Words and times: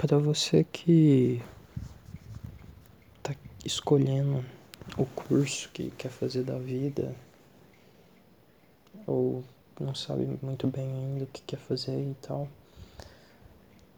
Para 0.00 0.16
você 0.16 0.64
que 0.64 1.42
tá 3.22 3.36
escolhendo 3.62 4.42
o 4.96 5.04
curso 5.04 5.68
que 5.74 5.90
quer 5.90 6.08
fazer 6.08 6.42
da 6.42 6.58
vida 6.58 7.14
ou 9.06 9.44
não 9.78 9.94
sabe 9.94 10.26
muito 10.40 10.66
bem 10.68 10.90
ainda 10.90 11.24
o 11.24 11.26
que 11.26 11.42
quer 11.42 11.58
fazer 11.58 12.00
e 12.00 12.14
tal, 12.22 12.48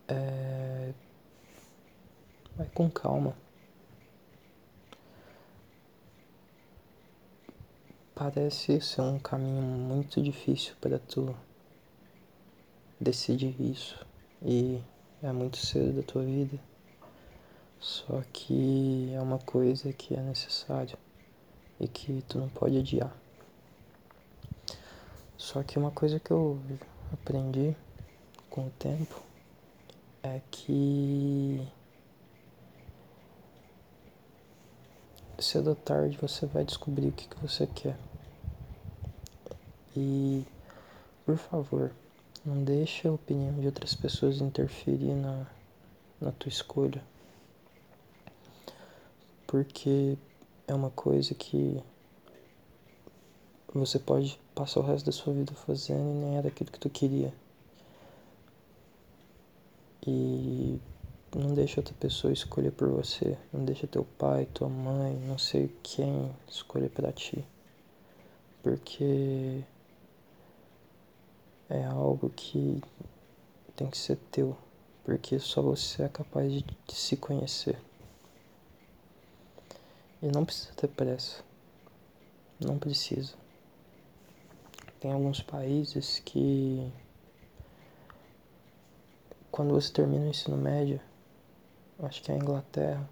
é... 0.08 0.92
vai 2.56 2.66
com 2.74 2.90
calma. 2.90 3.36
Parece 8.12 8.80
ser 8.80 9.02
um 9.02 9.20
caminho 9.20 9.62
muito 9.62 10.20
difícil 10.20 10.74
para 10.80 10.98
tu 10.98 11.32
decidir 13.00 13.54
isso 13.60 14.04
e 14.44 14.82
é 15.22 15.32
muito 15.32 15.56
cedo 15.56 15.92
da 15.92 16.02
tua 16.02 16.22
vida. 16.22 16.58
Só 17.78 18.22
que 18.32 19.12
é 19.14 19.20
uma 19.20 19.38
coisa 19.38 19.92
que 19.92 20.14
é 20.14 20.20
necessária 20.20 20.98
e 21.80 21.86
que 21.88 22.22
tu 22.28 22.38
não 22.38 22.48
pode 22.48 22.78
adiar. 22.78 23.12
Só 25.36 25.62
que 25.62 25.78
uma 25.78 25.90
coisa 25.90 26.20
que 26.20 26.30
eu 26.30 26.58
aprendi 27.12 27.74
com 28.48 28.66
o 28.66 28.70
tempo 28.70 29.22
é 30.22 30.40
que 30.50 31.66
cedo 35.38 35.70
ou 35.70 35.76
tarde 35.76 36.16
você 36.20 36.46
vai 36.46 36.64
descobrir 36.64 37.08
o 37.08 37.12
que, 37.12 37.26
que 37.26 37.40
você 37.40 37.66
quer. 37.66 37.96
E, 39.96 40.44
por 41.26 41.36
favor, 41.36 41.92
não 42.44 42.64
deixe 42.64 43.06
a 43.06 43.12
opinião 43.12 43.54
de 43.60 43.66
outras 43.66 43.94
pessoas 43.94 44.40
interferir 44.40 45.14
na, 45.14 45.46
na 46.20 46.32
tua 46.32 46.48
escolha. 46.48 47.02
Porque 49.46 50.16
é 50.66 50.74
uma 50.74 50.90
coisa 50.90 51.34
que 51.34 51.80
você 53.72 53.98
pode 53.98 54.38
passar 54.54 54.80
o 54.80 54.82
resto 54.82 55.06
da 55.06 55.12
sua 55.12 55.32
vida 55.32 55.52
fazendo 55.54 56.10
e 56.10 56.14
nem 56.14 56.36
era 56.36 56.48
aquilo 56.48 56.70
que 56.70 56.80
tu 56.80 56.90
queria. 56.90 57.32
E 60.06 60.80
não 61.34 61.54
deixa 61.54 61.80
outra 61.80 61.94
pessoa 61.94 62.32
escolher 62.32 62.72
por 62.72 62.88
você. 62.88 63.38
Não 63.52 63.64
deixa 63.64 63.86
teu 63.86 64.04
pai, 64.18 64.46
tua 64.52 64.68
mãe, 64.68 65.14
não 65.26 65.38
sei 65.38 65.70
quem 65.82 66.30
escolher 66.48 66.90
para 66.90 67.12
ti. 67.12 67.44
Porque 68.62 69.62
é 71.72 71.84
algo 71.86 72.28
que 72.28 72.82
tem 73.74 73.88
que 73.88 73.96
ser 73.96 74.16
teu, 74.30 74.54
porque 75.04 75.38
só 75.38 75.62
você 75.62 76.02
é 76.02 76.08
capaz 76.08 76.52
de, 76.52 76.62
de 76.62 76.94
se 76.94 77.16
conhecer. 77.16 77.78
E 80.22 80.26
não 80.26 80.44
precisa 80.44 80.72
ter 80.74 80.88
pressa. 80.88 81.42
Não 82.60 82.78
precisa. 82.78 83.32
Tem 85.00 85.10
alguns 85.10 85.42
países 85.42 86.20
que 86.24 86.92
quando 89.50 89.72
você 89.72 89.90
termina 89.90 90.26
o 90.26 90.28
ensino 90.28 90.56
médio, 90.56 91.00
acho 92.00 92.22
que 92.22 92.30
é 92.30 92.34
a 92.34 92.38
Inglaterra, 92.38 93.08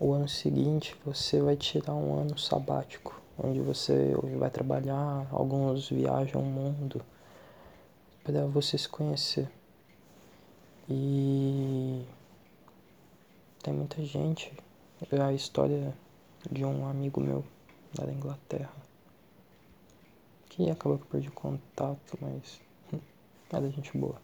o 0.00 0.12
ano 0.12 0.28
seguinte 0.28 0.96
você 1.04 1.40
vai 1.40 1.56
tirar 1.56 1.94
um 1.94 2.18
ano 2.18 2.36
sabático, 2.36 3.22
onde 3.38 3.60
você 3.60 4.14
vai 4.36 4.50
trabalhar, 4.50 5.28
alguns 5.30 5.88
viajam 5.88 6.42
o 6.42 6.44
mundo 6.44 7.00
para 8.24 8.46
você 8.46 8.78
se 8.78 8.88
conhecer. 8.88 9.48
E 10.88 12.04
tem 13.62 13.74
muita 13.74 14.02
gente. 14.02 14.52
É 15.12 15.20
a 15.20 15.32
história 15.32 15.94
de 16.50 16.64
um 16.64 16.88
amigo 16.88 17.20
meu 17.20 17.44
da 17.92 18.10
Inglaterra. 18.10 18.72
Que 20.48 20.70
acabou 20.70 20.98
que 20.98 21.06
perdi 21.06 21.30
contato, 21.30 22.18
mas 22.20 22.60
era 23.52 23.70
gente 23.70 23.96
boa. 23.96 24.20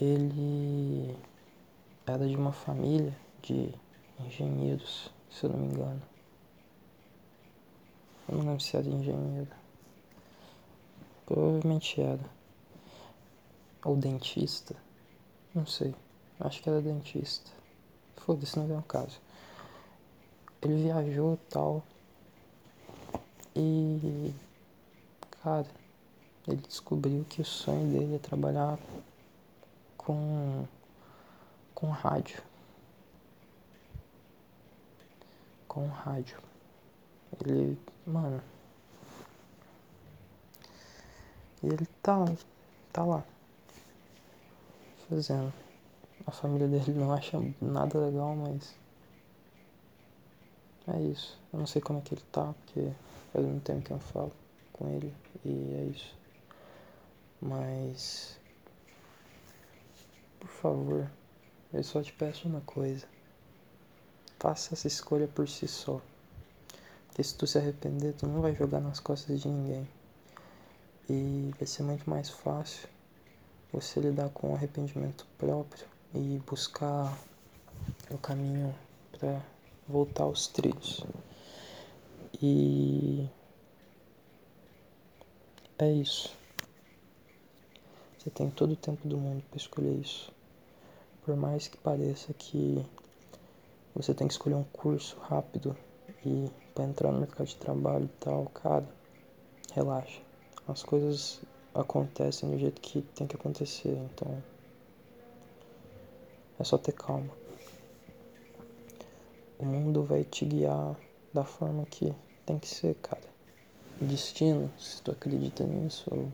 Ele 0.00 1.16
era 2.06 2.26
de 2.28 2.36
uma 2.36 2.52
família 2.52 3.16
de 3.42 3.74
engenheiros, 4.20 5.10
se 5.30 5.44
eu 5.44 5.50
não 5.50 5.58
me 5.58 5.66
engano. 5.66 6.02
Eu 8.28 8.38
não 8.38 8.44
lembro 8.44 8.60
se 8.60 8.76
era 8.76 8.86
engenheiro. 8.86 9.50
Provavelmente 11.28 12.00
era. 12.00 12.24
Ou 13.84 13.94
dentista. 13.94 14.74
Não 15.54 15.66
sei. 15.66 15.94
Acho 16.40 16.62
que 16.62 16.70
era 16.70 16.80
dentista. 16.80 17.50
Foda-se, 18.16 18.58
não 18.58 18.74
é 18.74 18.78
o 18.78 18.82
caso. 18.82 19.20
Ele 20.62 20.84
viajou 20.84 21.34
e 21.34 21.50
tal. 21.50 21.82
E. 23.54 24.32
Cara, 25.42 25.66
ele 26.46 26.62
descobriu 26.66 27.26
que 27.28 27.42
o 27.42 27.44
sonho 27.44 27.92
dele 27.92 28.14
é 28.14 28.18
trabalhar 28.18 28.78
com. 29.98 30.64
com 31.74 31.90
rádio. 31.90 32.42
Com 35.68 35.88
rádio. 35.88 36.38
Ele. 37.44 37.78
Mano 38.06 38.42
e 41.62 41.66
ele 41.66 41.86
tá, 42.02 42.24
tá 42.92 43.04
lá, 43.04 43.24
fazendo. 45.08 45.52
A 46.26 46.30
família 46.30 46.68
dele 46.68 46.92
não 46.92 47.12
acha 47.12 47.38
nada 47.60 47.98
legal, 47.98 48.36
mas. 48.36 48.74
É 50.86 51.00
isso. 51.02 51.38
Eu 51.52 51.58
não 51.58 51.66
sei 51.66 51.82
como 51.82 51.98
é 51.98 52.02
que 52.02 52.14
ele 52.14 52.24
tá, 52.32 52.54
porque 52.64 52.90
faz 53.32 53.44
muito 53.44 53.62
tempo 53.62 53.82
que 53.82 53.90
eu 53.90 53.98
falo 53.98 54.32
com 54.72 54.88
ele 54.88 55.14
e 55.44 55.74
é 55.74 55.84
isso. 55.94 56.14
Mas. 57.40 58.38
Por 60.38 60.48
favor, 60.48 61.10
eu 61.72 61.82
só 61.82 62.02
te 62.02 62.12
peço 62.12 62.48
uma 62.48 62.60
coisa. 62.60 63.06
Faça 64.38 64.74
essa 64.74 64.86
escolha 64.86 65.26
por 65.26 65.48
si 65.48 65.66
só. 65.66 66.00
Porque 67.08 67.24
se 67.24 67.34
tu 67.34 67.46
se 67.46 67.58
arrepender, 67.58 68.14
tu 68.14 68.26
não 68.26 68.40
vai 68.40 68.54
jogar 68.54 68.80
nas 68.80 69.00
costas 69.00 69.40
de 69.40 69.48
ninguém. 69.48 69.88
E 71.10 71.50
vai 71.56 71.66
ser 71.66 71.84
muito 71.84 72.08
mais 72.08 72.28
fácil 72.28 72.86
você 73.72 73.98
lidar 73.98 74.28
com 74.28 74.52
o 74.52 74.54
arrependimento 74.54 75.26
próprio 75.38 75.86
e 76.14 76.38
buscar 76.46 77.18
o 78.10 78.18
caminho 78.18 78.74
para 79.12 79.40
voltar 79.88 80.24
aos 80.24 80.48
trilhos. 80.48 81.02
E 82.42 83.26
é 85.78 85.90
isso. 85.90 86.36
Você 88.18 88.28
tem 88.28 88.50
todo 88.50 88.72
o 88.72 88.76
tempo 88.76 89.08
do 89.08 89.16
mundo 89.16 89.42
para 89.48 89.56
escolher 89.56 89.94
isso. 89.94 90.30
Por 91.24 91.34
mais 91.36 91.68
que 91.68 91.78
pareça 91.78 92.34
que 92.34 92.84
você 93.94 94.12
tem 94.12 94.26
que 94.26 94.34
escolher 94.34 94.56
um 94.56 94.64
curso 94.64 95.16
rápido 95.20 95.74
e 96.26 96.50
para 96.74 96.84
entrar 96.84 97.12
no 97.12 97.20
mercado 97.20 97.46
de 97.46 97.56
trabalho 97.56 98.04
e 98.04 98.20
tal, 98.20 98.44
cara, 98.46 98.86
relaxa 99.72 100.27
as 100.68 100.82
coisas 100.82 101.40
acontecem 101.74 102.50
do 102.50 102.58
jeito 102.58 102.80
que 102.80 103.00
tem 103.00 103.26
que 103.26 103.34
acontecer, 103.36 103.88
então 103.88 104.42
é 106.58 106.64
só 106.64 106.76
ter 106.76 106.92
calma. 106.92 107.32
O 109.58 109.64
mundo 109.64 110.04
vai 110.04 110.24
te 110.24 110.44
guiar 110.44 110.94
da 111.32 111.42
forma 111.42 111.86
que 111.86 112.14
tem 112.44 112.58
que 112.58 112.68
ser, 112.68 112.94
cara. 112.96 113.22
Destino, 114.00 114.70
se 114.78 115.02
tu 115.02 115.10
acredita 115.10 115.64
nisso, 115.64 116.04
ou 116.12 116.30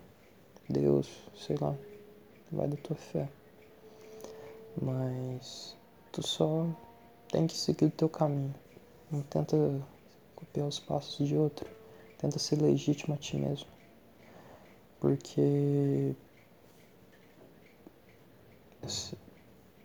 Deus, 0.69 1.09
sei 1.37 1.57
lá, 1.61 1.75
vai 2.51 2.67
da 2.67 2.77
tua 2.77 2.97
fé. 2.97 3.29
Mas 4.83 5.77
tu 6.11 6.27
só 6.27 6.67
tem 7.31 7.47
que 7.47 7.57
seguir 7.57 7.87
o 7.87 7.91
teu 7.91 8.09
caminho. 8.09 8.55
Não 9.11 9.23
tenta 9.23 9.57
copiar 10.35 10.67
os 10.67 10.81
passos 10.81 11.27
de 11.27 11.37
outro. 11.37 11.71
Tenta 12.19 12.39
ser 12.39 12.61
legítimo 12.61 13.15
a 13.15 13.17
ti 13.17 13.37
mesmo 13.37 13.74
porque 15.05 16.15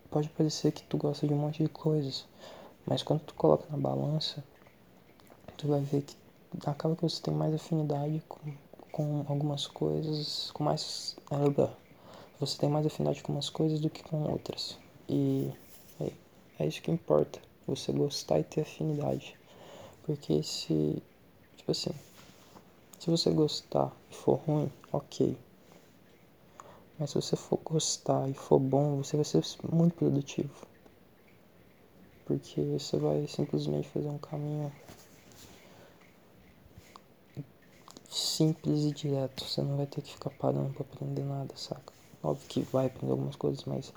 pode 0.10 0.30
parecer 0.30 0.72
que 0.72 0.82
tu 0.84 0.98
gosta 0.98 1.28
de 1.28 1.34
um 1.34 1.38
monte 1.38 1.62
de 1.62 1.68
coisas, 1.68 2.26
mas 2.86 3.04
quando 3.04 3.20
tu 3.24 3.34
coloca 3.34 3.66
na 3.70 3.78
balança, 3.78 4.42
tu 5.58 5.68
vai 5.68 5.82
ver 5.82 6.04
que 6.04 6.16
acaba 6.66 6.96
que 6.96 7.02
você 7.02 7.22
tem 7.22 7.34
mais 7.34 7.54
afinidade 7.54 8.24
com, 8.30 8.40
com 8.94 9.26
algumas 9.28 9.68
coisas, 9.68 10.52
com 10.52 10.64
mais 10.64 11.18
você 12.40 12.58
tem 12.58 12.70
mais 12.70 12.86
afinidade 12.86 13.22
com 13.22 13.34
umas 13.34 13.50
coisas 13.50 13.82
do 13.82 13.90
que 13.90 14.02
com 14.02 14.24
outras. 14.24 14.78
E 15.10 15.52
é, 16.00 16.14
é 16.60 16.66
isso 16.66 16.82
que 16.82 16.92
importa, 16.92 17.42
você 17.68 17.92
gostar 17.92 18.40
e 18.40 18.44
ter 18.46 18.62
afinidade. 18.62 19.38
Porque 20.04 20.42
se, 20.44 21.04
tipo 21.58 21.72
assim, 21.72 21.92
se 23.00 23.10
você 23.10 23.32
gostar 23.32 23.96
e 24.12 24.16
for 24.16 24.36
ruim, 24.46 24.72
ok. 24.92 25.38
Mas 27.00 27.12
se 27.12 27.16
você 27.16 27.38
for 27.38 27.58
gostar 27.64 28.30
e 28.30 28.34
for 28.34 28.60
bom, 28.60 28.98
você 28.98 29.16
vai 29.16 29.24
ser 29.24 29.42
muito 29.72 29.96
produtivo. 29.96 30.54
Porque 32.26 32.62
você 32.62 32.98
vai 32.98 33.26
simplesmente 33.26 33.88
fazer 33.88 34.10
um 34.10 34.18
caminho 34.18 34.70
simples 38.10 38.84
e 38.84 38.92
direto. 38.92 39.46
Você 39.46 39.62
não 39.62 39.78
vai 39.78 39.86
ter 39.86 40.02
que 40.02 40.12
ficar 40.12 40.32
parando 40.32 40.74
pra 40.74 40.84
aprender 40.84 41.24
nada, 41.24 41.56
saca? 41.56 41.94
Óbvio 42.22 42.48
que 42.50 42.62
vai 42.64 42.88
aprender 42.88 43.12
algumas 43.12 43.38
coisas, 43.38 43.64
mas 43.64 43.94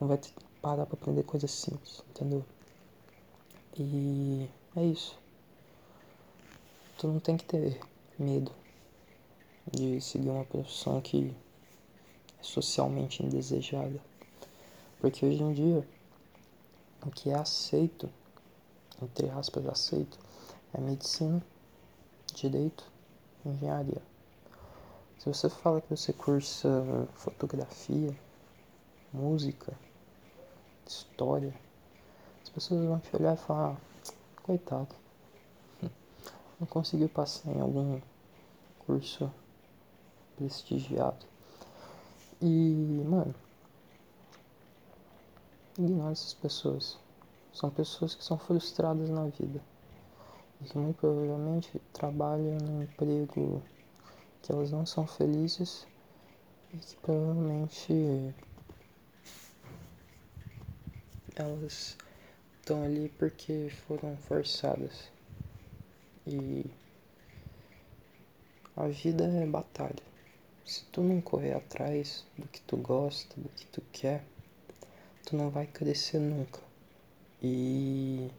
não 0.00 0.06
vai 0.06 0.16
ter 0.16 0.28
que 0.28 0.44
parar 0.62 0.86
pra 0.86 0.94
aprender 0.94 1.24
coisas 1.24 1.50
simples, 1.50 2.04
entendeu? 2.08 2.44
E 3.76 4.48
é 4.76 4.84
isso. 4.84 5.18
Tu 6.96 7.08
não 7.08 7.18
tem 7.18 7.36
que 7.36 7.44
ter 7.44 7.80
medo 8.18 8.52
de 9.70 10.00
seguir 10.00 10.30
uma 10.30 10.44
profissão 10.44 11.00
que 11.00 11.34
é 12.38 12.42
socialmente 12.42 13.22
indesejada. 13.22 14.00
Porque 15.00 15.24
hoje 15.24 15.42
em 15.42 15.52
dia, 15.52 15.88
o 17.04 17.10
que 17.10 17.30
é 17.30 17.34
aceito, 17.34 18.08
entre 19.02 19.28
aspas, 19.30 19.66
aceito, 19.66 20.18
é 20.72 20.80
medicina, 20.80 21.44
direito, 22.34 22.84
engenharia. 23.44 24.02
Se 25.18 25.26
você 25.26 25.48
fala 25.48 25.80
que 25.80 25.90
você 25.90 26.12
cursa 26.12 27.08
fotografia, 27.14 28.14
música, 29.12 29.72
história, 30.86 31.54
as 32.42 32.50
pessoas 32.50 32.84
vão 32.84 32.98
te 32.98 33.16
olhar 33.16 33.34
e 33.34 33.38
falar, 33.38 33.72
ah, 33.72 34.12
coitado, 34.42 34.94
não 36.58 36.66
conseguiu 36.66 37.08
passar 37.08 37.50
em 37.50 37.60
algum 37.60 38.00
curso 38.86 39.30
prestigiado. 40.36 41.26
E, 42.40 43.02
mano, 43.06 43.34
ignore 45.78 46.12
essas 46.12 46.34
pessoas. 46.34 46.98
São 47.52 47.70
pessoas 47.70 48.14
que 48.14 48.24
são 48.24 48.38
frustradas 48.38 49.08
na 49.08 49.26
vida. 49.26 49.60
E 50.60 50.64
que 50.64 50.78
muito 50.78 50.96
provavelmente 50.96 51.80
trabalham 51.92 52.58
num 52.58 52.82
emprego 52.82 53.62
que 54.42 54.52
elas 54.52 54.70
não 54.70 54.84
são 54.84 55.06
felizes 55.06 55.86
e 56.72 56.76
que 56.76 56.96
provavelmente 56.96 58.34
elas 61.36 61.96
estão 62.60 62.82
ali 62.82 63.08
porque 63.18 63.70
foram 63.86 64.16
forçadas. 64.16 65.13
E 66.26 66.64
a 68.76 68.88
vida 68.88 69.24
é 69.24 69.46
batalha. 69.46 70.02
Se 70.64 70.84
tu 70.86 71.02
não 71.02 71.20
correr 71.20 71.52
atrás 71.52 72.26
do 72.38 72.48
que 72.48 72.60
tu 72.62 72.76
gosta, 72.76 73.38
do 73.38 73.48
que 73.50 73.66
tu 73.66 73.82
quer, 73.92 74.24
tu 75.26 75.36
não 75.36 75.50
vai 75.50 75.66
crescer 75.66 76.18
nunca. 76.18 76.60
E 77.42 78.30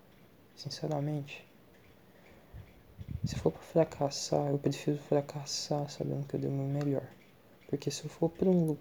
sinceramente, 0.55 1.47
se 3.23 3.35
for 3.35 3.51
pra 3.51 3.61
fracassar, 3.61 4.47
eu 4.47 4.57
prefiro 4.57 4.97
fracassar 4.97 5.89
sabendo 5.89 6.27
que 6.27 6.35
eu 6.35 6.39
dei 6.39 6.49
o 6.49 6.53
meu 6.53 6.65
melhor. 6.65 7.07
Porque 7.67 7.91
se 7.91 8.03
eu 8.03 8.09
for 8.09 8.29
pra 8.29 8.49
um 8.49 8.77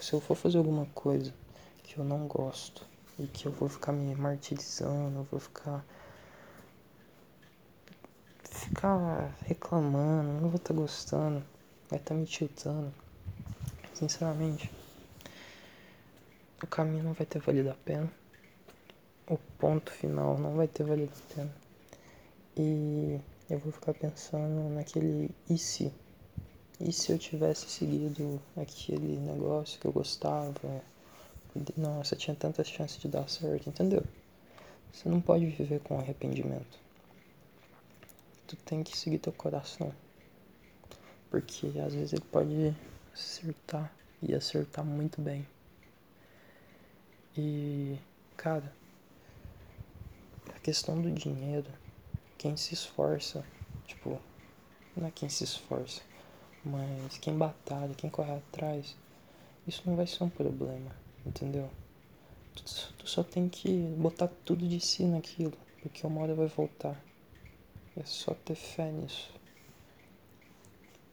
se 0.00 0.12
eu 0.12 0.20
for 0.20 0.34
fazer 0.34 0.58
alguma 0.58 0.86
coisa 0.86 1.34
que 1.82 1.98
eu 1.98 2.04
não 2.04 2.26
gosto 2.26 2.86
e 3.18 3.26
que 3.26 3.46
eu 3.46 3.52
vou 3.52 3.68
ficar 3.68 3.92
me 3.92 4.14
martirizando, 4.14 5.20
eu 5.20 5.24
vou 5.24 5.40
ficar 5.40 5.84
ficar 8.78 9.34
reclamando, 9.44 10.40
não 10.40 10.48
vou 10.50 10.54
estar 10.56 10.72
tá 10.72 10.80
gostando, 10.80 11.44
vai 11.90 11.98
estar 11.98 12.14
tá 12.14 12.14
me 12.14 12.24
tiltando. 12.24 12.94
Sinceramente, 13.92 14.70
o 16.62 16.66
caminho 16.68 17.02
não 17.02 17.12
vai 17.12 17.26
ter 17.26 17.40
valido 17.40 17.70
a 17.70 17.74
pena. 17.74 18.08
O 19.28 19.36
ponto 19.58 19.90
final 19.90 20.38
não 20.38 20.54
vai 20.54 20.68
ter 20.68 20.84
valido 20.84 21.12
a 21.12 21.34
pena. 21.34 21.52
E 22.56 23.20
eu 23.50 23.58
vou 23.58 23.72
ficar 23.72 23.94
pensando 23.94 24.72
naquele 24.72 25.28
e 25.50 25.58
se? 25.58 25.92
E 26.80 26.92
se 26.92 27.10
eu 27.10 27.18
tivesse 27.18 27.68
seguido 27.68 28.40
aquele 28.56 29.16
negócio 29.16 29.80
que 29.80 29.88
eu 29.88 29.92
gostava? 29.92 30.82
Nossa, 31.76 32.14
tinha 32.14 32.36
tantas 32.36 32.68
chances 32.68 33.00
de 33.00 33.08
dar 33.08 33.28
certo, 33.28 33.68
entendeu? 33.68 34.04
Você 34.92 35.08
não 35.08 35.20
pode 35.20 35.46
viver 35.46 35.80
com 35.80 35.98
arrependimento 35.98 36.87
tu 38.48 38.56
tem 38.56 38.82
que 38.82 38.96
seguir 38.96 39.18
teu 39.18 39.32
coração. 39.32 39.92
Porque 41.30 41.66
às 41.84 41.92
vezes 41.92 42.14
ele 42.14 42.24
pode 42.32 42.74
acertar 43.12 43.92
e 44.22 44.34
acertar 44.34 44.84
muito 44.84 45.20
bem. 45.20 45.46
E, 47.36 47.98
cara, 48.36 48.72
a 50.48 50.58
questão 50.60 51.00
do 51.00 51.10
dinheiro, 51.10 51.70
quem 52.38 52.56
se 52.56 52.72
esforça, 52.72 53.44
tipo, 53.86 54.18
não 54.96 55.06
é 55.06 55.10
quem 55.10 55.28
se 55.28 55.44
esforça, 55.44 56.00
mas 56.64 57.18
quem 57.18 57.36
batalha, 57.36 57.94
quem 57.94 58.08
corre 58.08 58.32
atrás, 58.32 58.96
isso 59.66 59.82
não 59.84 59.94
vai 59.94 60.06
ser 60.06 60.24
um 60.24 60.30
problema, 60.30 60.90
entendeu? 61.24 61.70
Tu, 62.54 62.64
tu 62.98 63.06
só 63.06 63.22
tem 63.22 63.48
que 63.48 63.68
botar 63.98 64.28
tudo 64.44 64.66
de 64.66 64.80
si 64.80 65.04
naquilo, 65.04 65.56
porque 65.82 66.06
uma 66.06 66.22
hora 66.22 66.34
vai 66.34 66.46
voltar. 66.48 66.98
É 67.96 68.04
só 68.04 68.34
ter 68.34 68.54
fé 68.54 68.90
nisso. 68.90 69.32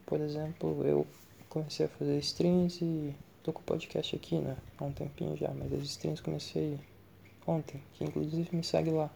Por 0.05 0.19
exemplo, 0.21 0.85
eu 0.85 1.07
comecei 1.49 1.85
a 1.85 1.89
fazer 1.89 2.17
streams 2.19 2.83
e 2.83 3.15
tô 3.41 3.51
com 3.51 3.61
o 3.61 3.63
podcast 3.63 4.15
aqui, 4.15 4.37
né? 4.37 4.55
Há 4.77 4.83
um 4.83 4.91
tempinho 4.91 5.35
já, 5.35 5.49
mas 5.49 5.73
as 5.73 5.83
streams 5.83 6.21
comecei 6.21 6.79
ontem, 7.47 7.81
que 7.93 8.03
inclusive 8.03 8.55
me 8.55 8.63
segue 8.63 8.91
lá. 8.91 9.09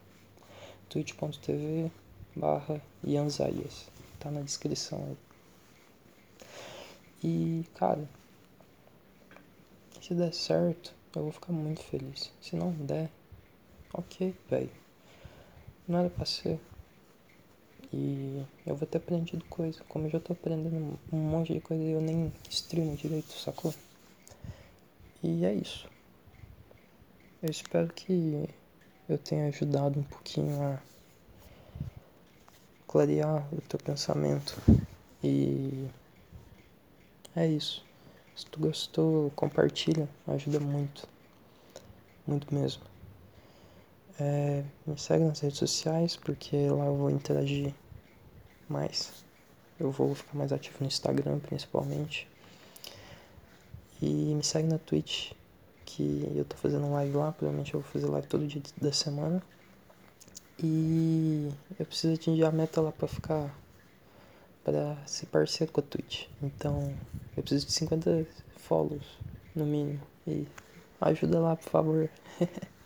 twitch.tv 0.89 1.91
barra 2.35 2.81
Ianzalias. 3.03 3.87
Tá 4.19 4.31
na 4.31 4.41
descrição 4.41 5.03
aí. 5.05 5.17
E, 7.23 7.65
cara, 7.75 8.09
se 10.01 10.13
der 10.13 10.33
certo, 10.33 10.93
eu 11.15 11.23
vou 11.23 11.31
ficar 11.31 11.51
muito 11.51 11.81
feliz. 11.81 12.31
Se 12.41 12.55
não 12.55 12.71
der, 12.71 13.09
ok, 13.93 14.33
velho. 14.49 14.71
Não 15.87 15.99
era 15.99 16.09
pra 16.09 16.25
ser. 16.25 16.59
E 17.91 18.45
eu 18.65 18.75
vou 18.75 18.87
ter 18.87 18.99
aprendido 18.99 19.43
coisa. 19.45 19.83
Como 19.89 20.05
eu 20.05 20.11
já 20.11 20.19
tô 20.19 20.33
aprendendo 20.33 20.99
um 21.11 21.17
monte 21.17 21.53
de 21.53 21.59
coisa 21.59 21.83
e 21.83 21.91
eu 21.91 22.01
nem 22.01 22.31
streamo 22.49 22.95
direito, 22.95 23.33
sacou? 23.33 23.73
E 25.23 25.45
é 25.45 25.53
isso. 25.53 25.89
Eu 27.41 27.49
espero 27.49 27.91
que 27.93 28.47
eu 29.07 29.17
tenha 29.17 29.47
ajudado 29.47 29.99
um 29.99 30.03
pouquinho 30.03 30.61
a 30.61 30.79
clarear 32.87 33.47
o 33.53 33.61
teu 33.61 33.79
pensamento. 33.79 34.55
E 35.23 35.87
é 37.35 37.47
isso. 37.47 37.85
Se 38.35 38.45
tu 38.45 38.59
gostou, 38.59 39.31
compartilha, 39.31 40.07
ajuda 40.27 40.59
muito. 40.59 41.07
Muito 42.25 42.53
mesmo. 42.53 42.88
É, 44.19 44.65
me 44.85 44.97
segue 44.97 45.23
nas 45.23 45.39
redes 45.39 45.57
sociais, 45.57 46.17
porque 46.17 46.69
lá 46.69 46.85
eu 46.85 46.95
vou 46.95 47.09
interagir 47.09 47.73
mais. 48.67 49.23
Eu 49.79 49.91
vou 49.91 50.13
ficar 50.13 50.37
mais 50.37 50.51
ativo 50.51 50.77
no 50.81 50.87
Instagram, 50.87 51.39
principalmente. 51.39 52.27
E 54.01 54.35
me 54.35 54.43
segue 54.43 54.67
na 54.67 54.77
Twitch, 54.77 55.31
que 55.85 56.29
eu 56.35 56.43
tô 56.43 56.57
fazendo 56.57 56.91
live 56.91 57.15
lá. 57.15 57.31
Provavelmente 57.31 57.73
eu 57.73 57.79
vou 57.79 57.89
fazer 57.89 58.07
live 58.07 58.27
todo 58.27 58.45
dia 58.45 58.61
da 58.81 58.91
semana. 58.91 59.41
E 60.61 61.49
eu 61.79 61.85
preciso 61.85 62.13
atingir 62.13 62.43
a 62.43 62.51
meta 62.51 62.81
lá 62.81 62.91
pra 62.91 63.07
ficar. 63.07 63.55
pra 64.65 64.97
ser 65.05 65.27
parceiro 65.27 65.71
com 65.71 65.79
a 65.79 65.83
Twitch. 65.83 66.27
Então, 66.41 66.93
eu 67.37 67.43
preciso 67.43 67.67
de 67.67 67.71
50 67.71 68.27
follows, 68.57 69.05
no 69.55 69.65
mínimo. 69.65 70.01
E 70.27 70.45
ajuda 70.99 71.39
lá, 71.39 71.55
por 71.55 71.69
favor. 71.69 72.09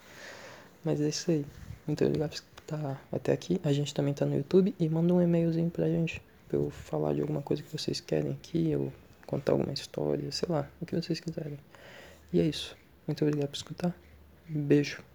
Mas 0.84 1.02
é 1.02 1.10
isso 1.10 1.32
aí. 1.32 1.46
Muito 1.88 2.04
obrigado 2.04 2.30
por 2.32 2.62
estar 2.62 3.08
até 3.12 3.32
aqui. 3.32 3.60
A 3.64 3.72
gente 3.72 3.94
também 3.94 4.14
tá 4.14 4.26
no 4.26 4.36
YouTube 4.36 4.74
e 4.80 4.90
manda 4.90 5.14
um 5.14 5.22
e-mailzinho 5.22 5.70
pra 5.70 5.88
gente. 5.88 6.22
Pra 6.48 6.58
eu 6.58 6.70
falar 6.70 7.14
de 7.14 7.22
alguma 7.22 7.42
coisa 7.42 7.64
que 7.64 7.72
vocês 7.72 8.00
querem 8.00 8.32
aqui, 8.32 8.76
ou 8.76 8.92
contar 9.26 9.54
alguma 9.54 9.74
história, 9.74 10.32
sei 10.32 10.48
lá, 10.50 10.70
o 10.82 10.86
que 10.86 10.96
vocês 10.96 11.20
quiserem. 11.20 11.58
E 12.32 12.40
é 12.40 12.44
isso. 12.44 12.78
Muito 13.08 13.24
obrigado 13.26 13.50
por 13.50 13.56
escutar. 13.56 13.96
Beijo. 14.48 15.13